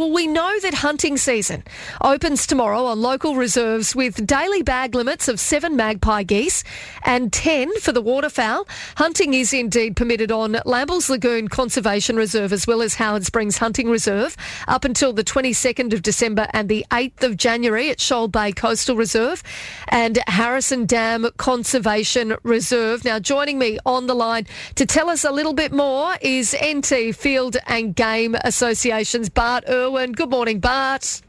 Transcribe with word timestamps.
Well, 0.00 0.12
we 0.12 0.26
know 0.26 0.58
that 0.60 0.72
hunting 0.72 1.18
season 1.18 1.62
opens 2.00 2.46
tomorrow 2.46 2.86
on 2.86 3.02
local 3.02 3.36
reserves 3.36 3.94
with 3.94 4.26
daily 4.26 4.62
bag 4.62 4.94
limits 4.94 5.28
of 5.28 5.38
seven 5.38 5.76
magpie 5.76 6.22
geese 6.22 6.64
and 7.04 7.30
10 7.30 7.80
for 7.80 7.92
the 7.92 8.00
waterfowl. 8.00 8.66
Hunting 8.96 9.34
is 9.34 9.52
indeed 9.52 9.96
permitted 9.96 10.32
on 10.32 10.54
Lambells 10.64 11.10
Lagoon 11.10 11.48
Conservation 11.48 12.16
Reserve 12.16 12.50
as 12.50 12.66
well 12.66 12.80
as 12.80 12.94
Howard 12.94 13.26
Springs 13.26 13.58
Hunting 13.58 13.90
Reserve 13.90 14.38
up 14.66 14.86
until 14.86 15.12
the 15.12 15.22
22nd 15.22 15.92
of 15.92 16.00
December 16.00 16.46
and 16.54 16.70
the 16.70 16.86
8th 16.90 17.22
of 17.22 17.36
January 17.36 17.90
at 17.90 18.00
Shoal 18.00 18.28
Bay 18.28 18.52
Coastal 18.52 18.96
Reserve 18.96 19.42
and 19.88 20.18
Harrison 20.28 20.86
Dam 20.86 21.28
Conservation 21.36 22.36
Reserve. 22.42 23.04
Now, 23.04 23.18
joining 23.18 23.58
me 23.58 23.78
on 23.84 24.06
the 24.06 24.14
line 24.14 24.46
to 24.76 24.86
tell 24.86 25.10
us 25.10 25.24
a 25.24 25.30
little 25.30 25.52
bit 25.52 25.72
more 25.72 26.14
is 26.22 26.56
NT 26.64 27.14
Field 27.14 27.58
and 27.66 27.94
Game 27.94 28.34
Association's 28.44 29.28
Bart 29.28 29.64
Irwin. 29.90 30.12
Good 30.12 30.30
morning, 30.30 30.60
Bart. 30.60 31.20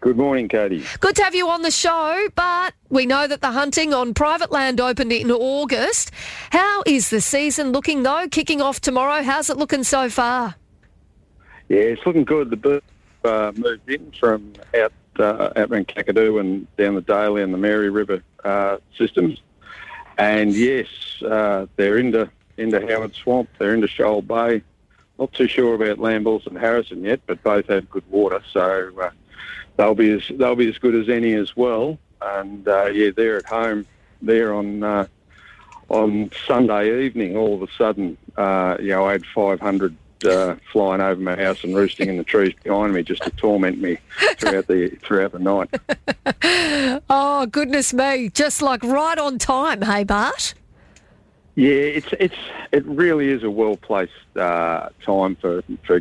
Good 0.00 0.18
morning, 0.18 0.48
Katie. 0.48 0.84
Good 1.00 1.16
to 1.16 1.24
have 1.24 1.34
you 1.34 1.48
on 1.48 1.62
the 1.62 1.70
show, 1.70 2.28
but 2.34 2.74
we 2.90 3.06
know 3.06 3.26
that 3.26 3.40
the 3.40 3.50
hunting 3.50 3.94
on 3.94 4.12
private 4.12 4.52
land 4.52 4.82
opened 4.82 5.12
in 5.12 5.30
August. 5.30 6.10
How 6.50 6.82
is 6.84 7.08
the 7.08 7.22
season 7.22 7.72
looking 7.72 8.02
though? 8.02 8.28
Kicking 8.30 8.60
off 8.60 8.82
tomorrow. 8.82 9.22
How's 9.22 9.48
it 9.48 9.56
looking 9.56 9.82
so 9.82 10.10
far? 10.10 10.56
Yeah, 11.70 11.78
it's 11.78 12.04
looking 12.04 12.24
good. 12.24 12.50
The 12.50 12.56
birds 12.56 12.84
uh, 13.24 13.52
moved 13.56 13.88
in 13.88 14.12
from 14.12 14.52
out 14.78 14.92
uh, 15.18 15.52
out 15.56 15.70
around 15.70 15.88
Kakadu 15.88 16.38
and 16.38 16.66
down 16.76 16.96
the 16.96 17.00
Daly 17.00 17.42
and 17.42 17.54
the 17.54 17.58
Mary 17.58 17.88
River 17.88 18.22
uh, 18.44 18.76
systems, 18.98 19.40
and 20.18 20.52
yes, 20.52 20.86
uh, 21.22 21.64
they're 21.76 21.96
into 21.96 22.30
into 22.58 22.86
Howard 22.86 23.14
Swamp. 23.14 23.48
They're 23.58 23.72
into 23.72 23.88
Shoal 23.88 24.20
Bay. 24.20 24.62
Not 25.18 25.32
too 25.32 25.48
sure 25.48 25.74
about 25.74 25.98
Lambells 25.98 26.46
and 26.46 26.58
Harrison 26.58 27.02
yet, 27.02 27.20
but 27.26 27.42
both 27.42 27.66
have 27.68 27.88
good 27.88 28.04
water, 28.10 28.42
so 28.52 28.92
uh, 29.00 29.10
they'll 29.76 29.94
be 29.94 30.10
as 30.10 30.22
they'll 30.36 30.56
be 30.56 30.68
as 30.68 30.78
good 30.78 30.94
as 30.94 31.08
any 31.08 31.34
as 31.34 31.56
well. 31.56 31.98
And 32.20 32.66
uh, 32.68 32.86
yeah, 32.86 33.10
they're 33.16 33.38
at 33.38 33.46
home 33.46 33.86
there 34.20 34.54
on 34.54 34.82
uh, 34.82 35.06
on 35.88 36.30
Sunday 36.46 37.04
evening. 37.04 37.36
All 37.36 37.54
of 37.54 37.62
a 37.62 37.72
sudden, 37.78 38.18
uh, 38.36 38.76
you 38.78 38.88
know, 38.88 39.06
I 39.06 39.12
had 39.12 39.26
500 39.26 39.96
uh, 40.24 40.56
flying 40.72 41.00
over 41.00 41.20
my 41.20 41.36
house 41.36 41.62
and 41.64 41.74
roosting 41.74 42.08
in 42.08 42.16
the 42.16 42.24
trees 42.24 42.54
behind 42.62 42.92
me 42.92 43.02
just 43.02 43.22
to 43.22 43.30
torment 43.30 43.80
me 43.80 43.98
throughout 44.38 44.66
the 44.66 44.88
throughout 45.02 45.32
the 45.32 45.38
night. 45.38 47.02
oh 47.10 47.46
goodness 47.46 47.92
me! 47.92 48.28
Just 48.30 48.62
like 48.62 48.82
right 48.82 49.18
on 49.18 49.38
time, 49.38 49.82
hey 49.82 50.04
Bart. 50.04 50.54
Yeah, 51.56 51.70
it's 51.70 52.12
it's 52.20 52.36
it 52.70 52.84
really 52.84 53.30
is 53.30 53.42
a 53.42 53.50
well 53.50 53.76
placed 53.78 54.12
uh, 54.36 54.90
time 55.02 55.36
for 55.36 55.62
for 55.84 56.00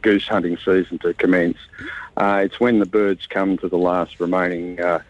goose 0.00 0.26
hunting 0.28 0.56
season 0.56 0.98
to 1.00 1.12
commence. 1.14 1.58
Uh, 2.16 2.42
it's 2.44 2.60
when 2.60 2.78
the 2.78 2.86
birds 2.86 3.26
come 3.26 3.58
to 3.58 3.68
the 3.68 3.76
last 3.76 4.20
remaining, 4.20 4.80
uh, 4.80 5.02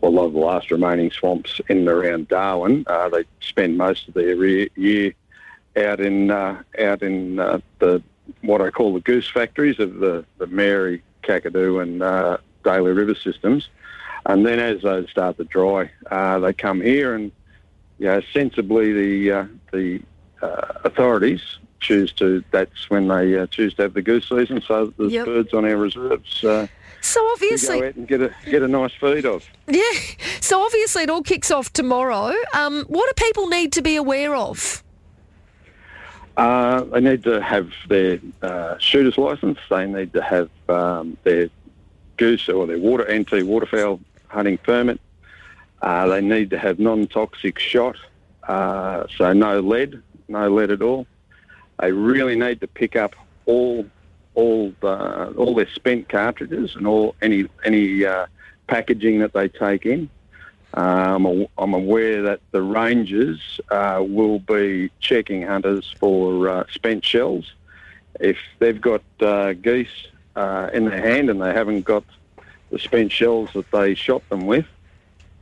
well, 0.00 0.20
of 0.20 0.32
the 0.32 0.38
last 0.38 0.70
remaining 0.70 1.10
swamps 1.10 1.60
in 1.68 1.78
and 1.78 1.88
around 1.88 2.28
Darwin. 2.28 2.84
Uh, 2.86 3.08
they 3.08 3.24
spend 3.40 3.76
most 3.76 4.06
of 4.06 4.14
their 4.14 4.44
year 4.44 5.12
out 5.76 6.00
in 6.00 6.30
uh, 6.30 6.62
out 6.78 7.02
in 7.02 7.40
uh, 7.40 7.58
the 7.80 8.00
what 8.42 8.60
I 8.60 8.70
call 8.70 8.94
the 8.94 9.00
goose 9.00 9.28
factories 9.28 9.80
of 9.80 9.96
the 9.96 10.24
the 10.38 10.46
Mary, 10.46 11.02
Kakadu, 11.24 11.82
and 11.82 12.00
uh, 12.00 12.38
Daly 12.62 12.92
River 12.92 13.16
systems. 13.16 13.68
And 14.24 14.46
then 14.46 14.60
as 14.60 14.82
those 14.82 15.10
start 15.10 15.36
to 15.38 15.44
dry, 15.44 15.90
they 16.38 16.52
come 16.52 16.80
here 16.80 17.12
and 17.12 17.32
you 18.02 18.08
know, 18.08 18.20
sensibly 18.32 18.92
the 18.92 19.30
uh, 19.30 19.44
the 19.72 20.02
uh, 20.42 20.72
authorities 20.84 21.40
choose 21.78 22.12
to. 22.14 22.42
That's 22.50 22.90
when 22.90 23.06
they 23.06 23.38
uh, 23.38 23.46
choose 23.46 23.74
to 23.74 23.82
have 23.82 23.94
the 23.94 24.02
goose 24.02 24.28
season. 24.28 24.60
So 24.66 24.92
there's 24.98 25.12
Yep. 25.12 25.26
birds 25.26 25.54
on 25.54 25.64
our 25.64 25.76
reserves. 25.76 26.42
Uh, 26.42 26.66
So 27.00 27.20
obviously, 27.32 27.80
go 27.80 27.86
out 27.86 27.94
and 27.94 28.08
get 28.08 28.20
a 28.22 28.34
get 28.50 28.62
a 28.62 28.68
nice 28.68 28.92
feed 29.00 29.24
of. 29.24 29.44
yeah. 29.68 29.82
So 30.40 30.60
obviously, 30.64 31.04
it 31.04 31.10
all 31.10 31.22
kicks 31.22 31.50
off 31.52 31.72
tomorrow. 31.72 32.32
Um, 32.54 32.84
what 32.88 33.06
do 33.14 33.24
people 33.24 33.46
need 33.48 33.72
to 33.74 33.82
be 33.82 33.94
aware 33.96 34.34
of? 34.34 34.82
Uh, 36.36 36.82
they 36.84 37.00
need 37.00 37.22
to 37.24 37.40
have 37.40 37.70
their 37.88 38.18
uh, 38.42 38.78
shooter's 38.78 39.16
license. 39.18 39.58
They 39.70 39.86
need 39.86 40.12
to 40.14 40.22
have 40.22 40.48
um, 40.68 41.16
their 41.22 41.50
goose 42.16 42.48
or 42.48 42.66
their 42.66 42.78
water 42.78 43.06
anti 43.08 43.42
waterfowl 43.44 44.00
hunting 44.28 44.58
permit. 44.58 44.98
Uh, 45.82 46.06
they 46.06 46.20
need 46.20 46.48
to 46.50 46.58
have 46.58 46.78
non-toxic 46.78 47.58
shot, 47.58 47.96
uh, 48.48 49.04
so 49.16 49.32
no 49.32 49.60
lead, 49.60 50.00
no 50.28 50.48
lead 50.48 50.70
at 50.70 50.80
all. 50.80 51.06
They 51.80 51.90
really 51.90 52.36
need 52.36 52.60
to 52.60 52.68
pick 52.68 52.96
up 52.96 53.14
all 53.46 53.84
all 54.34 54.72
the, 54.80 55.34
all 55.36 55.54
their 55.54 55.68
spent 55.68 56.08
cartridges 56.08 56.74
and 56.76 56.86
all 56.86 57.14
any 57.20 57.48
any 57.64 58.04
uh, 58.04 58.26
packaging 58.66 59.18
that 59.18 59.32
they 59.32 59.48
take 59.48 59.84
in. 59.84 60.08
Um, 60.74 61.26
I'm- 61.58 61.74
aware 61.74 62.22
that 62.22 62.40
the 62.50 62.62
rangers 62.62 63.60
uh, 63.70 64.02
will 64.06 64.38
be 64.38 64.90
checking 65.00 65.42
hunters 65.42 65.94
for 65.98 66.48
uh, 66.48 66.64
spent 66.70 67.04
shells. 67.04 67.52
If 68.20 68.38
they've 68.58 68.80
got 68.80 69.02
uh, 69.20 69.52
geese 69.54 70.06
uh, 70.36 70.70
in 70.72 70.86
their 70.86 71.00
hand 71.00 71.28
and 71.28 71.42
they 71.42 71.52
haven't 71.52 71.82
got 71.82 72.04
the 72.70 72.78
spent 72.78 73.12
shells 73.12 73.50
that 73.54 73.70
they 73.70 73.94
shot 73.94 74.26
them 74.30 74.46
with, 74.46 74.64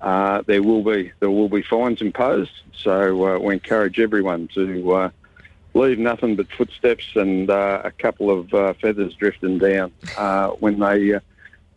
uh, 0.00 0.42
there 0.46 0.62
will 0.62 0.82
be 0.82 1.12
there 1.20 1.30
will 1.30 1.48
be 1.48 1.62
fines 1.62 2.00
imposed. 2.00 2.52
So 2.76 3.34
uh, 3.34 3.38
we 3.38 3.54
encourage 3.54 4.00
everyone 4.00 4.48
to 4.54 4.92
uh, 4.92 5.10
leave 5.74 5.98
nothing 5.98 6.36
but 6.36 6.50
footsteps 6.50 7.04
and 7.14 7.50
uh, 7.50 7.82
a 7.84 7.90
couple 7.90 8.30
of 8.30 8.52
uh, 8.54 8.72
feathers 8.74 9.14
drifting 9.14 9.58
down 9.58 9.92
uh, 10.16 10.48
when 10.50 10.78
they 10.78 11.14
uh, 11.14 11.20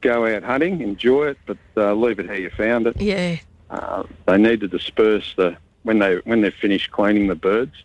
go 0.02 0.26
out 0.26 0.44
hunting. 0.44 0.82
Enjoy 0.82 1.28
it, 1.28 1.38
but 1.46 1.58
uh, 1.78 1.94
leave 1.94 2.20
it 2.20 2.28
how 2.28 2.34
you 2.34 2.50
found 2.52 2.88
it. 2.88 3.00
Yeah. 3.02 3.38
Uh, 3.70 4.04
they 4.26 4.38
need 4.38 4.62
to 4.62 4.68
disperse 4.68 5.34
the 5.36 5.58
when 5.84 6.00
they 6.00 6.16
when 6.24 6.42
they're 6.42 6.52
finished 6.52 6.92
cleaning 6.92 7.28
the 7.28 7.36
birds. 7.36 7.84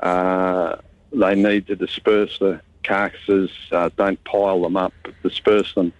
Uh, 0.00 0.76
they 1.12 1.34
need 1.34 1.66
to 1.66 1.76
disperse 1.76 2.38
the 2.38 2.60
carcasses. 2.84 3.50
Uh, 3.72 3.90
don't 3.96 4.22
pile 4.24 4.62
them 4.62 4.76
up. 4.76 4.92
But 5.02 5.14
disperse 5.22 5.74
them 5.74 5.92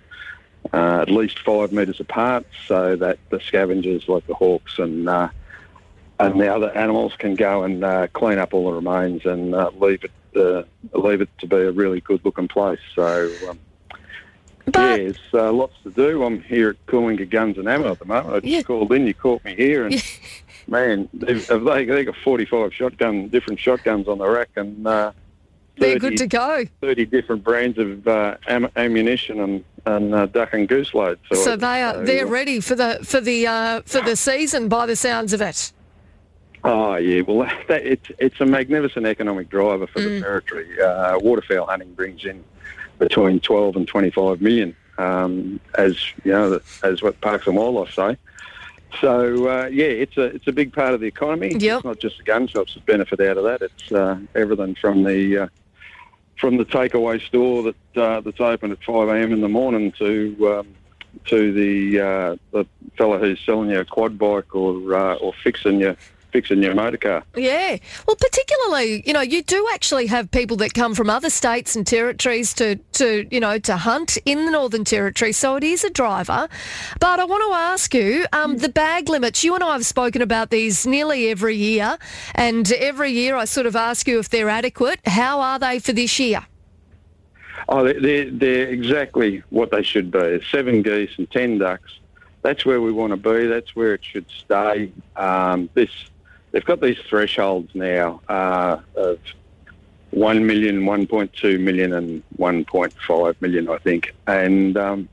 uh, 0.73 1.01
at 1.03 1.11
least 1.11 1.39
five 1.41 1.73
metres 1.73 2.01
apart, 2.01 2.47
so 2.67 2.97
that 2.97 3.19
the 3.31 3.41
scavengers 3.41 4.09
like 4.09 4.27
the 4.27 4.35
hawks 4.35 4.79
and 4.79 5.09
uh, 5.09 5.29
and 6.21 6.41
the 6.41 6.53
other 6.53 6.71
animals 6.77 7.15
can 7.17 7.37
go 7.37 7.63
and 7.63 7.85
uh, 7.85 8.09
clean 8.13 8.39
up 8.39 8.53
all 8.53 8.67
the 8.67 8.73
remains 8.73 9.25
and 9.25 9.55
uh, 9.55 9.71
leave 9.79 10.03
it 10.05 10.11
uh, 10.37 10.63
leave 10.99 11.21
it 11.21 11.29
to 11.39 11.47
be 11.47 11.57
a 11.57 11.71
really 11.73 12.01
good 12.01 12.21
looking 12.25 12.49
place. 12.49 12.81
So. 12.95 13.33
Um, 13.49 13.59
But 14.67 14.77
yeah, 14.81 14.95
it's 15.11 15.19
uh, 15.33 15.51
lots 15.51 15.75
to 15.85 15.91
do. 15.91 16.23
I'm 16.25 16.43
here 16.43 16.69
at 16.71 16.87
Coolinga 16.87 17.29
Guns 17.31 17.57
and 17.57 17.67
Ammo 17.67 17.93
at 17.93 17.99
the 18.01 18.05
moment. 18.05 18.35
I 18.35 18.41
just 18.41 18.53
Yeah. 18.53 18.63
called 18.63 18.93
in, 18.93 19.07
you 19.07 19.15
caught 19.15 19.43
me 19.43 19.55
here, 19.55 19.87
and 19.87 20.03
man, 20.69 21.09
they've, 21.15 21.49
have 21.49 21.65
they 21.65 21.87
they 21.87 22.05
got 22.05 22.17
45 22.17 22.75
shotgun, 22.75 23.29
different 23.29 23.59
shotguns 23.61 24.07
on 24.09 24.19
the 24.19 24.29
rack, 24.29 24.51
and 24.57 24.87
uh, 24.87 25.13
they're 25.79 25.99
good 25.99 26.17
to 26.19 26.27
go. 26.27 26.65
30 26.81 27.07
different 27.07 27.45
brands 27.45 27.79
of 27.79 28.07
uh, 28.07 28.37
am- 28.49 28.69
ammunition 28.77 29.41
and 29.41 29.65
and 29.87 30.15
uh, 30.15 30.27
duck 30.27 30.53
and 30.53 30.69
goose 30.69 30.93
loads. 30.93 31.21
So 31.33 31.53
I- 31.53 31.57
they 31.57 31.83
are 31.83 31.95
so, 31.95 32.05
they're 32.05 32.27
ready 32.27 32.61
for 32.61 32.75
the 32.75 33.01
for 33.05 33.21
the 33.21 33.47
uh, 33.47 33.83
for 33.87 34.01
the 34.03 34.17
season 34.17 34.69
by 34.69 34.87
the 34.87 34.97
sounds 34.97 35.33
of 35.33 35.41
it. 35.41 35.73
Oh 36.65 36.97
yeah, 36.97 37.23
well 37.23 37.49
that, 37.69 37.87
it's 37.87 38.11
it's 38.19 38.41
a 38.41 38.47
magnificent 38.47 39.07
economic 39.07 39.49
driver 39.49 39.87
for 39.87 40.01
Mm. 40.01 40.05
the 40.17 40.21
territory. 40.21 40.83
Uh, 40.83 41.19
waterfowl 41.21 41.67
hunting 41.67 41.93
brings 41.95 42.25
in 42.25 42.45
between 42.99 43.39
12 43.39 43.77
and 43.77 43.87
25 43.87 44.41
million, 44.43 44.75
um, 44.99 45.61
as 45.77 45.97
you 46.25 46.33
know, 46.33 46.61
as 46.83 47.01
what 47.01 47.21
Parks 47.21 47.47
and 47.47 47.57
Wildlife 47.57 47.95
say. 47.95 48.17
So 49.01 49.47
uh, 49.49 49.67
yeah, 49.67 49.85
it's 49.87 50.17
a 50.17 50.25
it's 50.25 50.49
a 50.49 50.53
big 50.53 50.73
part 50.73 50.95
of 50.95 51.01
the 51.01 51.07
economy. 51.07 51.53
Yep. 51.57 51.77
It's 51.77 51.85
not 51.85 51.99
just 52.01 52.19
the 52.19 52.25
gun 52.25 52.47
shops 52.49 52.75
that 52.75 52.85
benefit 52.87 53.21
out 53.21 53.37
of 53.37 53.45
that. 53.45 53.63
It's 53.63 53.93
uh, 53.93 54.19
everything 54.35 54.75
from 54.75 55.05
the 55.05 55.39
uh, 55.39 55.49
from 56.39 56.57
the 56.57 56.65
takeaway 56.65 57.21
store 57.27 57.63
that 57.65 57.97
uh, 57.97 58.21
that's 58.21 58.41
open 58.41 58.73
at 58.73 58.83
5 58.83 59.09
a.m. 59.09 59.33
in 59.33 59.41
the 59.41 59.49
morning 59.49 59.93
to 59.93 60.59
um, 60.59 60.75
to 61.27 61.53
the 61.53 62.01
uh, 62.01 62.37
the 62.53 62.67
fella 62.97 63.19
who's 63.19 63.41
selling 63.45 63.71
you 63.71 63.81
a 63.81 63.85
quad 63.85 64.19
bike 64.19 64.55
or 64.55 64.95
uh, 64.95 65.15
or 65.17 65.33
fixing 65.43 65.81
your 65.81 65.97
fixing 66.33 66.63
your 66.63 66.75
motor 66.75 66.97
car. 66.97 67.25
Yeah. 67.37 67.79
Well, 68.07 68.17
particularly, 68.17 69.03
you 69.07 69.13
know, 69.13 69.21
you 69.21 69.43
do 69.43 69.67
actually 69.73 70.07
have 70.07 70.31
people 70.31 70.57
that 70.59 70.75
come 70.75 70.95
from 70.95 71.11
other 71.11 71.31
states 71.31 71.77
and 71.77 71.87
territories 71.87 72.55
to, 72.55 72.77
to 72.77 73.27
you 73.31 73.41
know, 73.41 73.59
to 73.59 73.77
hunt 73.77 74.19
in 74.25 74.45
the 74.45 74.51
Northern 74.51 74.85
Territory. 74.85 75.33
So 75.33 75.57
it 75.57 75.65
is 75.65 75.85
a 75.85 75.91
driver. 75.91 76.49
But 77.01 77.21
I 77.21 77.25
want 77.25 77.43
to 77.49 77.55
ask 77.55 77.95
you, 77.95 78.27
um, 78.33 78.59
the 78.59 78.69
bag 78.69 79.09
limits, 79.09 79.43
you 79.45 79.55
and 79.55 79.65
I 79.65 79.73
have 79.73 79.87
spoken 79.87 80.23
about 80.23 80.51
these 80.51 80.87
nearly 80.87 81.29
every 81.29 81.57
year. 81.57 81.99
And 82.35 82.71
every 82.73 83.13
year 83.13 83.37
I 83.37 83.45
sort 83.45 83.67
of 83.67 83.77
ask 83.77 84.07
you 84.07 84.19
if 84.19 84.29
they're 84.29 84.49
adequate. 84.49 85.01
How 85.07 85.41
are 85.41 85.59
they 85.59 85.79
for 85.79 85.93
this 85.93 86.19
year? 86.19 86.47
Oh, 87.69 87.85
they're, 87.85 88.31
they're, 88.31 88.69
exactly 88.69 89.43
what 89.51 89.71
they 89.71 89.83
should 89.83 90.11
be. 90.11 90.43
Seven 90.51 90.83
geese 90.83 91.11
and 91.19 91.31
ten 91.31 91.59
ducks. 91.59 91.99
That's 92.43 92.65
where 92.65 92.81
we 92.81 92.93
want 92.93 93.11
to 93.11 93.17
be. 93.17 93.47
That's 93.47 93.77
where 93.77 93.95
it 93.95 94.05
should 94.05 94.27
stay. 94.31 94.91
Um, 95.17 95.69
this, 95.75 95.91
they've 96.51 96.65
got 96.65 96.81
these 96.81 96.99
thresholds 97.09 97.75
now 97.75 98.21
uh, 98.29 98.79
of 98.97 99.19
1 100.11 100.47
million, 100.47 100.83
1.2 100.83 101.61
million, 101.61 101.93
and 101.93 102.23
1.5 102.39 103.43
million, 103.43 103.69
I 103.69 103.79
think. 103.79 104.15
And 104.27 104.77
um, 104.77 105.09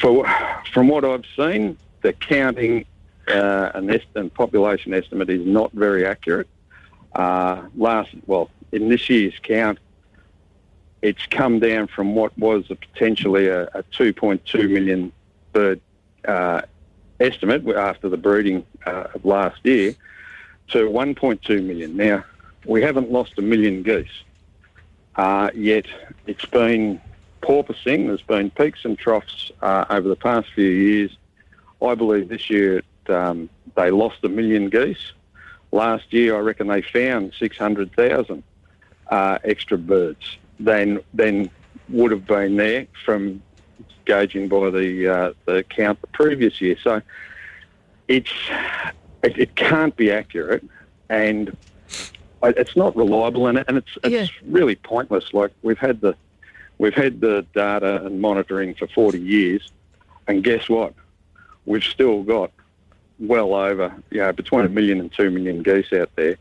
for, 0.00 0.26
from 0.72 0.88
what 0.88 1.04
I've 1.04 1.24
seen, 1.36 1.76
the 2.02 2.12
counting 2.12 2.84
uh, 3.28 3.70
and, 3.74 3.90
est- 3.90 4.16
and 4.16 4.32
population 4.34 4.92
estimate 4.94 5.30
is 5.30 5.46
not 5.46 5.72
very 5.72 6.04
accurate. 6.04 6.48
Uh, 7.14 7.62
last, 7.76 8.10
well, 8.26 8.50
in 8.72 8.88
this 8.88 9.08
year's 9.08 9.34
count, 9.42 9.78
it's 11.02 11.26
come 11.26 11.58
down 11.58 11.88
from 11.88 12.14
what 12.14 12.36
was 12.38 12.64
a 12.70 12.74
potentially 12.76 13.48
a, 13.48 13.64
a 13.74 13.82
2.2 13.92 14.70
million 14.70 15.12
bird 15.52 15.80
uh, 16.26 16.62
estimate 17.22 17.66
after 17.68 18.08
the 18.08 18.16
breeding 18.16 18.66
uh, 18.86 19.04
of 19.14 19.24
last 19.24 19.60
year 19.64 19.94
to 20.68 20.88
1.2 20.88 21.64
million. 21.64 21.96
Now, 21.96 22.24
we 22.64 22.82
haven't 22.82 23.10
lost 23.10 23.38
a 23.38 23.42
million 23.42 23.82
geese, 23.82 24.22
uh, 25.16 25.50
yet 25.54 25.86
it's 26.26 26.46
been 26.46 27.00
porpoising. 27.42 28.06
There's 28.06 28.22
been 28.22 28.50
peaks 28.50 28.84
and 28.84 28.98
troughs 28.98 29.50
uh, 29.60 29.84
over 29.90 30.08
the 30.08 30.16
past 30.16 30.48
few 30.54 30.68
years. 30.68 31.16
I 31.80 31.94
believe 31.94 32.28
this 32.28 32.48
year 32.48 32.78
it, 32.78 33.10
um, 33.10 33.48
they 33.74 33.90
lost 33.90 34.18
a 34.22 34.28
million 34.28 34.68
geese. 34.68 35.12
Last 35.72 36.12
year, 36.12 36.36
I 36.36 36.40
reckon 36.40 36.68
they 36.68 36.82
found 36.82 37.32
600,000 37.38 38.42
uh, 39.10 39.38
extra 39.44 39.78
birds 39.78 40.36
than 40.60 41.00
than 41.12 41.50
would 41.88 42.10
have 42.10 42.26
been 42.26 42.56
there 42.56 42.86
from 43.04 43.42
gauging 44.04 44.48
by 44.48 44.70
the 44.70 45.08
uh, 45.08 45.32
the 45.46 45.62
count 45.64 46.00
the 46.00 46.06
previous 46.08 46.60
year. 46.60 46.76
So 46.82 47.02
it's 48.08 48.30
it, 49.22 49.38
it 49.38 49.56
can't 49.56 49.94
be 49.96 50.10
accurate, 50.10 50.64
and 51.08 51.56
it's 52.42 52.76
not 52.76 52.96
reliable, 52.96 53.46
and, 53.46 53.64
and 53.68 53.78
it's 53.78 53.96
it's 54.04 54.12
Yeah. 54.12 54.26
really 54.46 54.74
pointless. 54.76 55.32
Like 55.32 55.52
we've 55.62 55.78
had 55.78 56.00
the 56.00 56.14
we've 56.78 56.94
had 56.94 57.20
the 57.20 57.46
data 57.54 58.04
and 58.04 58.20
monitoring 58.20 58.74
for 58.74 58.86
40 58.88 59.20
years, 59.20 59.70
and 60.26 60.42
guess 60.42 60.68
what? 60.68 60.94
We've 61.66 61.84
still 61.84 62.22
got 62.24 62.50
well 63.20 63.54
over, 63.54 63.94
you 64.10 64.18
know, 64.18 64.32
between 64.32 64.64
a 64.64 64.68
million 64.68 64.98
and 64.98 65.12
two 65.12 65.30
million 65.30 65.62
geese 65.62 65.92
out 65.92 66.10
there, 66.16 66.36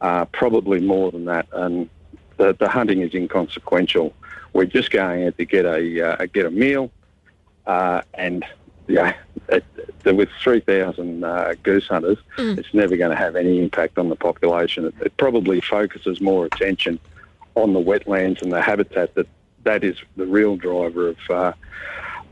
uh, 0.00 0.24
probably 0.26 0.80
more 0.80 1.10
than 1.10 1.26
that, 1.26 1.46
and 1.52 1.90
the, 2.38 2.54
the 2.58 2.68
hunting 2.70 3.02
is 3.02 3.12
inconsequential. 3.14 4.14
We're 4.54 4.64
just 4.64 4.90
going 4.90 5.26
out 5.26 5.36
to 5.36 5.44
get 5.44 5.66
a 5.66 6.22
uh, 6.22 6.26
get 6.32 6.46
a 6.46 6.50
meal, 6.50 6.90
uh, 7.66 8.02
and 8.14 8.44
yeah, 8.88 9.14
it, 9.48 9.64
it, 10.04 10.16
with 10.16 10.28
3,000 10.42 11.24
uh, 11.24 11.54
goose 11.62 11.86
hunters, 11.86 12.18
it's 12.58 12.74
never 12.74 12.96
going 12.96 13.10
to 13.10 13.16
have 13.16 13.36
any 13.36 13.60
impact 13.60 13.98
on 13.98 14.08
the 14.08 14.16
population. 14.16 14.86
It, 14.86 14.94
it 15.00 15.16
probably 15.16 15.60
focuses 15.60 16.20
more 16.20 16.46
attention 16.46 16.98
on 17.54 17.72
the 17.72 17.80
wetlands 17.80 18.42
and 18.42 18.52
the 18.52 18.62
habitat 18.62 19.14
that 19.14 19.26
that 19.64 19.84
is 19.84 19.96
the 20.16 20.26
real 20.26 20.56
driver 20.56 21.08
of 21.08 21.18
uh, 21.30 21.52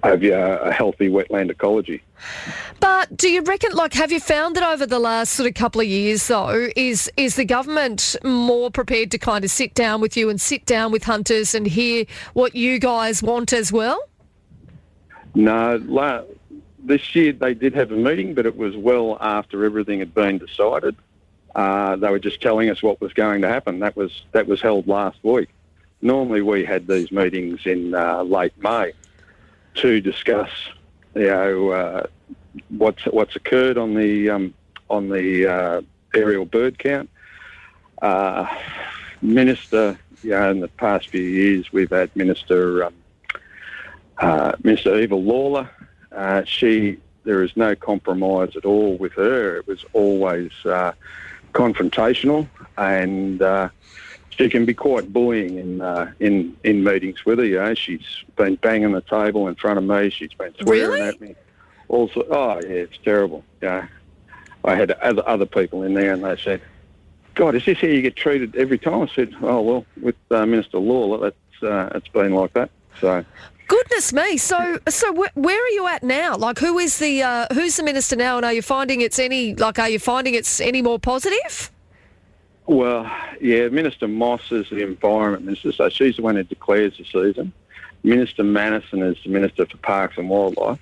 of 0.03 0.25
uh, 0.25 0.59
a 0.63 0.73
healthy 0.73 1.09
wetland 1.09 1.51
ecology. 1.51 2.03
But 2.81 3.17
do 3.17 3.29
you 3.29 3.43
reckon, 3.43 3.73
like, 3.73 3.93
have 3.95 4.11
you 4.11 4.19
found 4.19 4.57
that 4.57 4.63
over 4.63 4.87
the 4.87 4.99
last 4.99 5.35
sort 5.35 5.47
of 5.47 5.55
couple 5.55 5.81
of 5.81 5.87
years, 5.87 6.27
though, 6.27 6.69
is 6.75 7.11
is 7.17 7.37
the 7.37 7.45
government 7.45 8.17
more 8.25 8.71
prepared 8.71 9.11
to 9.13 9.19
kind 9.19 9.45
of 9.45 9.51
sit 9.51 9.75
down 9.75 10.01
with 10.01 10.17
you 10.17 10.31
and 10.31 10.41
sit 10.41 10.65
down 10.67 10.91
with 10.91 11.05
hunters 11.05 11.55
and 11.55 11.67
hear 11.67 12.07
what 12.33 12.55
you 12.55 12.79
guys 12.79 13.23
want 13.23 13.53
as 13.53 13.73
well? 13.73 14.03
No, 15.35 15.81
la- 15.85 16.23
this 16.79 17.15
year 17.15 17.33
they 17.33 17.55
did 17.55 17.75
have 17.75 17.93
a 17.93 17.97
meeting, 17.97 18.35
but 18.35 18.47
it 18.47 18.57
was 18.57 18.77
well 18.77 19.17
after 19.21 19.65
everything 19.65 19.99
had 19.99 20.15
been 20.15 20.39
decided. 20.39 20.97
Uh, 21.55 21.97
they 21.97 22.09
were 22.11 22.19
just 22.19 22.41
telling 22.41 22.71
us 22.71 22.83
what 22.83 23.01
was 23.01 23.13
going 23.13 23.43
to 23.43 23.49
happen. 23.49 23.81
That 23.81 23.97
was 23.97 24.25
that 24.33 24.47
was 24.47 24.61
held 24.61 24.87
last 24.87 25.19
week. 25.23 25.49
Normally 26.03 26.43
we 26.43 26.65
had 26.65 26.87
these 26.87 27.13
meetings 27.13 27.67
in 27.67 27.95
uh, 27.95 28.23
late 28.23 28.57
May 28.63 28.93
to 29.75 30.01
discuss, 30.01 30.51
you 31.15 31.27
know, 31.27 31.71
uh, 31.71 32.07
what's 32.69 33.03
what's 33.05 33.37
occurred 33.37 33.79
on 33.79 33.95
the 33.95 34.31
um, 34.31 34.55
on 34.89 35.09
the 35.09 35.47
uh, 35.47 35.83
aerial 36.15 36.45
bird 36.45 36.79
count. 36.79 37.11
Uh, 38.01 38.47
Minister, 39.23 39.99
you 40.23 40.31
know, 40.31 40.51
in 40.51 40.61
the 40.61 40.69
past 40.69 41.09
few 41.09 41.21
years 41.23 41.73
we've 41.73 41.91
had 41.91 42.15
Minister 42.17 42.85
um, 42.85 42.95
uh, 44.21 44.53
Minister 44.63 44.99
Eva 44.99 45.17
Lawler. 45.17 45.71
Uh, 46.13 46.45
she, 46.45 46.99
there 47.25 47.43
is 47.43 47.57
no 47.57 47.75
compromise 47.75 48.57
at 48.57 48.65
all 48.65 48.97
with 48.97 49.13
her. 49.15 49.57
It 49.57 49.67
was 49.67 49.85
always 49.93 50.53
uh, 50.65 50.93
confrontational, 51.53 52.49
and 52.77 53.41
uh, 53.43 53.69
she 54.31 54.49
can 54.49 54.65
be 54.65 54.75
quite 54.75 55.13
bullying 55.13 55.59
in 55.59 55.81
uh, 55.81 56.13
in 56.21 56.57
in 56.65 56.83
meetings 56.85 57.25
with 57.25 57.39
her. 57.39 57.45
You 57.45 57.59
know, 57.59 57.75
she's 57.75 58.25
been 58.37 58.57
banging 58.57 58.93
the 58.93 59.03
table 59.03 59.49
in 59.49 59.55
front 59.55 59.79
of 59.79 59.85
me. 59.85 60.11
She's 60.11 60.33
been 60.35 60.55
swearing 60.61 60.91
Really? 60.91 61.09
at 61.09 61.21
me. 61.21 61.35
Also, 61.89 62.25
oh 62.31 62.61
yeah, 62.63 62.69
it's 62.69 62.99
terrible. 62.99 63.45
Yeah, 63.61 63.87
I 64.65 64.75
had 64.75 64.91
other 64.93 65.27
other 65.29 65.47
people 65.47 65.83
in 65.83 65.95
there, 65.95 66.13
and 66.13 66.25
they 66.25 66.37
said, 66.37 66.61
"God, 67.35 67.55
is 67.55 67.65
this 67.65 67.79
how 67.79 67.89
you 67.89 68.03
get 68.03 68.17
treated 68.17 68.57
every 68.57 68.79
time?" 68.79 69.03
I 69.03 69.15
said, 69.15 69.35
"Oh 69.43 69.61
well, 69.61 69.87
with 70.01 70.17
uh, 70.31 70.47
Minister 70.47 70.79
Lawler, 70.79 71.31
that's 71.31 71.63
uh, 71.63 71.91
it's 71.97 72.09
been 72.09 72.35
like 72.35 72.53
that." 72.55 72.71
So. 73.01 73.25
Goodness 73.71 74.13
me! 74.13 74.37
So, 74.37 74.81
so 74.89 75.15
wh- 75.15 75.37
where 75.37 75.65
are 75.65 75.69
you 75.69 75.87
at 75.87 76.03
now? 76.03 76.35
Like, 76.37 76.59
who 76.59 76.81
is 76.81 76.99
the 76.99 77.23
uh, 77.23 77.47
who's 77.55 77.77
the 77.77 77.85
minister 77.85 78.17
now? 78.17 78.37
And 78.37 78.45
are 78.45 78.53
you 78.53 78.63
finding 78.63 79.01
it's 79.01 79.21
any 79.21 79.55
like? 79.55 79.79
Are 79.79 79.89
you 79.89 80.01
finding 80.01 80.35
it's 80.35 80.61
any 80.61 80.83
more 80.83 80.99
positive? 80.99 81.71
Well, 82.67 83.09
yeah, 83.41 83.69
Minister 83.69 84.09
Moss 84.09 84.51
is 84.51 84.69
the 84.71 84.83
Environment 84.83 85.45
Minister, 85.45 85.71
so 85.71 85.89
she's 85.89 86.17
the 86.17 86.23
one 86.23 86.35
who 86.35 86.43
declares 86.43 86.99
the 86.99 87.05
season. 87.05 87.53
Minister 88.03 88.43
Manison 88.43 89.03
is 89.03 89.17
the 89.23 89.31
Minister 89.31 89.65
for 89.67 89.77
Parks 89.77 90.19
and 90.19 90.29
Wildlife. 90.29 90.81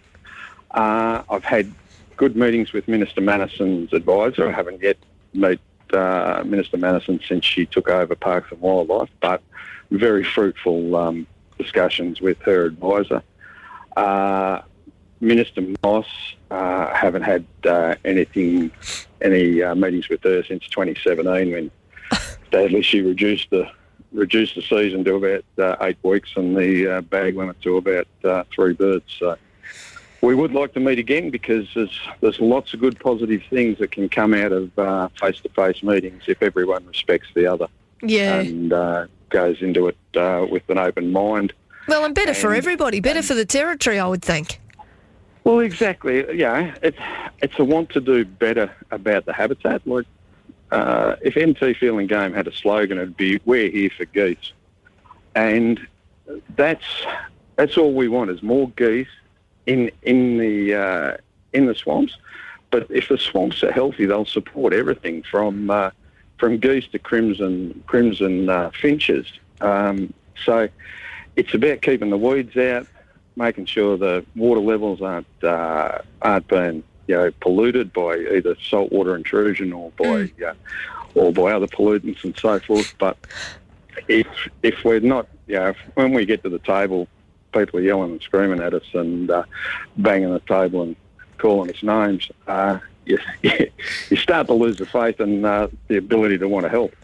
Uh, 0.71 1.25
I've 1.29 1.45
had 1.45 1.71
good 2.17 2.37
meetings 2.37 2.73
with 2.73 2.89
Minister 2.89 3.21
Manison's 3.21 3.93
advisor. 3.93 4.49
I 4.49 4.53
haven't 4.53 4.81
yet 4.81 4.97
met 5.35 5.59
uh, 5.93 6.43
Minister 6.47 6.79
Manison 6.79 7.21
since 7.29 7.45
she 7.45 7.67
took 7.67 7.91
over 7.91 8.15
Parks 8.15 8.51
and 8.51 8.63
Wildlife, 8.63 9.11
but 9.21 9.43
very 9.91 10.25
fruitful 10.25 10.97
um, 10.97 11.27
discussions 11.59 12.21
with 12.21 12.39
her 12.43 12.65
advisor. 12.65 13.23
Uh, 13.97 14.63
Minister 15.21 15.63
Moss, 15.83 16.07
uh, 16.51 16.95
haven't 16.95 17.23
had 17.23 17.45
uh, 17.65 17.97
anything, 18.05 18.71
any 19.21 19.63
uh, 19.63 19.75
meetings 19.75 20.09
with 20.09 20.23
her 20.23 20.45
since 20.45 20.67
2017 20.69 21.53
when 21.53 21.71
sadly 22.51 22.83
she 22.83 23.01
reduced 23.01 23.51
the 23.51 23.69
reduced 24.13 24.55
the 24.55 24.63
season 24.63 25.05
to 25.05 25.15
about 25.17 25.45
uh, 25.59 25.85
eight 25.85 25.99
weeks 26.03 26.31
and 26.37 26.57
the 26.57 26.89
uh, 26.89 27.01
bag 27.03 27.37
limit 27.37 27.61
to 27.61 27.77
about 27.77 28.09
uh, 28.25 28.45
three 28.55 28.73
birds. 28.73 29.05
So 29.19 29.37
we 30.23 30.35
would 30.35 30.53
like 30.53 30.73
to 30.75 30.81
meet 30.81 30.99
again 30.99 31.31
because 31.31 31.67
there's 31.75 32.01
there's 32.21 32.41
lots 32.41 32.73
of 32.75 32.81
good 32.81 32.99
positive 32.99 33.43
things 33.51 33.79
that 33.79 33.91
can 33.93 34.09
come 34.09 34.35
out 34.35 34.53
of 34.53 34.79
uh, 34.79 35.09
face-to-face 35.21 35.83
meetings 35.83 36.23
if 36.27 36.43
everyone 36.43 36.87
respects 36.87 37.29
the 37.35 37.47
other 37.47 37.69
Yeah. 38.03 38.41
and 38.41 38.73
uh, 38.73 39.07
goes 39.31 39.61
into 39.61 39.89
it 39.89 39.97
uh, 40.17 40.47
with 40.51 40.69
an 40.69 40.79
open 40.79 41.13
mind. 41.13 41.53
well, 41.89 42.05
and 42.05 42.15
better 42.15 42.35
for 42.35 42.55
everybody, 42.55 43.01
better 43.01 43.23
for 43.23 43.35
the 43.35 43.45
territory, 43.45 43.99
I 43.99 44.07
would 44.07 44.23
think. 44.23 44.61
Well, 45.45 45.61
exactly. 45.61 46.37
Yeah, 46.37 46.75
it's 46.83 46.99
it's 47.41 47.59
a 47.59 47.65
want 47.65 47.91
to 47.91 48.01
do 48.01 48.25
better 48.25 48.71
about 48.91 49.25
the 49.25 49.33
habitat. 49.33 49.87
Like, 49.87 50.07
uh, 50.71 51.17
if 51.23 51.37
NT 51.37 51.77
Field 51.77 52.01
and 52.01 52.09
Game 52.09 52.35
had 52.35 52.47
a 52.47 52.53
slogan, 52.53 52.99
it'd 52.99 53.17
be 53.17 53.41
"We're 53.47 53.71
here 53.71 53.91
for 53.97 54.05
geese," 54.05 54.53
and 55.35 55.81
that's 56.57 56.85
that's 57.57 57.79
all 57.79 57.95
we 57.95 58.09
want 58.09 58.31
is 58.31 58.43
more 58.43 58.69
geese 58.71 59.09
in 59.65 59.91
in 60.03 60.37
the 60.39 60.75
uh, 60.75 61.17
in 61.55 61.67
the 61.67 61.75
swamps. 61.75 62.17
But 62.71 62.87
if 62.91 63.09
the 63.09 63.17
swamps 63.17 63.63
are 63.63 63.73
healthy, 63.73 64.05
they'll 64.05 64.27
support 64.27 64.75
everything 64.75 65.23
from 65.23 65.71
uh, 65.71 65.91
from 66.39 66.59
geese 66.59 66.87
to 66.89 66.99
crimson 66.99 67.83
crimson 67.87 68.49
uh, 68.49 68.71
finches. 68.81 69.27
Um, 69.61 70.13
so 70.45 70.69
it's 71.37 71.53
about 71.55 71.83
keeping 71.83 72.11
the 72.11 72.17
weeds 72.17 72.57
out, 72.57 72.87
making 73.37 73.67
sure 73.67 73.97
the 73.97 74.25
water 74.37 74.61
levels 74.61 75.03
aren't 75.03 75.27
uh, 75.43 75.99
aren't 76.23 76.49
being 76.49 76.83
you 77.07 77.17
know 77.17 77.31
polluted 77.41 77.93
by 77.93 78.17
either 78.17 78.57
saltwater 78.71 79.17
intrusion 79.17 79.73
or 79.73 79.91
by 79.93 80.31
uh, 80.47 80.55
or 81.15 81.33
by 81.33 81.53
other 81.53 81.67
pollutants 81.67 82.23
and 82.25 82.37
so 82.39 82.59
forth. 82.61 82.95
But 82.99 83.19
if 84.07 84.27
if 84.63 84.85
we're 84.85 85.01
not, 85.01 85.27
you 85.47 85.57
know, 85.57 85.69
if, 85.69 85.77
when 85.95 86.13
we 86.13 86.25
get 86.25 86.43
to 86.45 86.49
the 86.49 86.61
table, 86.61 87.09
people 87.53 87.81
are 87.81 87.83
yelling 87.83 88.13
and 88.13 88.23
screaming 88.23 88.61
at 88.61 88.75
us 88.75 88.85
and 88.95 89.31
uh, 89.31 89.45
banging 89.97 90.33
the 90.33 90.41
table 90.41 90.83
and 90.83 90.97
calling 91.39 91.71
us 91.71 91.83
names, 91.83 92.29
uh, 92.47 92.79
you, 93.09 93.19
you 94.11 94.17
start 94.17 94.47
to 94.49 94.55
lose 94.55 94.77
the 94.77 94.87
faith 94.87 95.21
and 95.21 95.45
uh, 95.45 95.69
the 95.89 95.97
ability 95.97 96.39
to 96.39 96.49
want 96.49 96.65
to 96.65 96.69
help. 96.71 96.95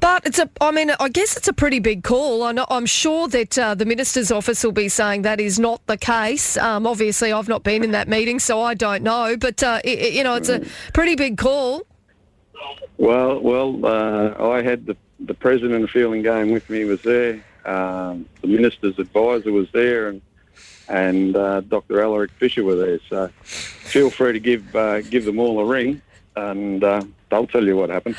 But 0.00 0.26
it's 0.26 0.38
a, 0.38 0.50
I 0.60 0.72
mean, 0.72 0.90
I 1.00 1.08
guess 1.08 1.38
it's 1.38 1.48
a 1.48 1.54
pretty 1.54 1.78
big 1.78 2.02
call. 2.04 2.42
I 2.42 2.52
know, 2.52 2.66
I'm 2.68 2.84
sure 2.84 3.28
that 3.28 3.58
uh, 3.58 3.74
the 3.74 3.86
minister's 3.86 4.30
office 4.30 4.62
will 4.62 4.72
be 4.72 4.90
saying 4.90 5.22
that 5.22 5.40
is 5.40 5.58
not 5.58 5.80
the 5.86 5.96
case. 5.96 6.58
Um, 6.58 6.86
obviously, 6.86 7.32
I've 7.32 7.48
not 7.48 7.62
been 7.62 7.82
in 7.82 7.92
that 7.92 8.06
meeting, 8.06 8.38
so 8.38 8.60
I 8.60 8.74
don't 8.74 9.02
know. 9.02 9.36
But 9.38 9.62
uh, 9.62 9.80
i 9.84 9.88
i- 9.88 10.08
you 10.08 10.22
know, 10.22 10.34
it's 10.34 10.50
a 10.50 10.60
pretty 10.92 11.14
big 11.14 11.38
call. 11.38 11.86
Well, 12.98 13.40
well, 13.40 13.86
uh, 13.86 14.50
I 14.50 14.62
had 14.62 14.86
the 14.86 14.96
the 15.20 15.32
president 15.34 15.82
of 15.82 15.88
Field 15.90 16.12
and 16.12 16.22
Game 16.22 16.50
with 16.50 16.68
me 16.68 16.84
was 16.84 17.00
there. 17.02 17.42
Um, 17.64 18.26
the 18.42 18.48
minister's 18.48 18.98
advisor 18.98 19.50
was 19.50 19.66
there, 19.72 20.08
and 20.08 20.20
and 20.88 21.36
uh, 21.36 21.60
Dr. 21.62 22.00
Alaric 22.02 22.30
Fisher 22.32 22.64
were 22.64 22.76
there. 22.76 22.98
So 23.08 23.28
feel 23.42 24.10
free 24.10 24.32
to 24.32 24.40
give 24.40 24.74
uh, 24.74 25.02
give 25.02 25.24
them 25.24 25.38
all 25.38 25.60
a 25.60 25.64
ring, 25.64 26.00
and 26.36 26.82
uh, 26.82 27.02
they'll 27.30 27.46
tell 27.46 27.64
you 27.64 27.76
what 27.76 27.90
happened. 27.90 28.16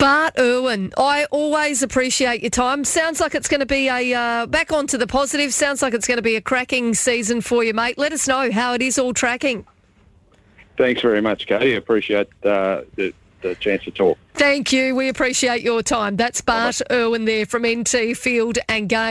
Bart 0.00 0.32
Irwin, 0.38 0.94
I 0.96 1.26
always 1.26 1.82
appreciate 1.82 2.40
your 2.40 2.48
time. 2.48 2.84
Sounds 2.84 3.20
like 3.20 3.34
it's 3.34 3.48
going 3.48 3.60
to 3.60 3.66
be 3.66 3.88
a 3.88 4.14
uh, 4.14 4.46
back 4.46 4.72
onto 4.72 4.96
the 4.96 5.06
positive. 5.06 5.52
Sounds 5.52 5.82
like 5.82 5.92
it's 5.92 6.06
going 6.06 6.16
to 6.16 6.22
be 6.22 6.36
a 6.36 6.40
cracking 6.40 6.94
season 6.94 7.42
for 7.42 7.62
you, 7.62 7.74
mate. 7.74 7.98
Let 7.98 8.14
us 8.14 8.26
know 8.26 8.50
how 8.50 8.72
it 8.72 8.80
is 8.80 8.98
all 8.98 9.12
tracking. 9.12 9.66
Thanks 10.78 11.02
very 11.02 11.20
much, 11.20 11.46
Katie. 11.46 11.74
Appreciate 11.74 12.28
uh, 12.44 12.80
the, 12.96 13.12
the 13.42 13.54
chance 13.56 13.84
to 13.84 13.90
talk. 13.90 14.16
Thank 14.32 14.72
you. 14.72 14.94
We 14.94 15.10
appreciate 15.10 15.60
your 15.60 15.82
time. 15.82 16.16
That's 16.16 16.40
Bart 16.40 16.80
Irwin 16.90 17.26
there 17.26 17.44
from 17.44 17.66
NT 17.66 18.16
Field 18.16 18.56
and 18.70 18.88
Game. 18.88 19.08